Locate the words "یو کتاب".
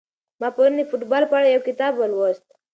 1.55-1.93